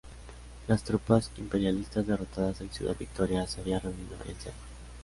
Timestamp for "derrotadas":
2.07-2.59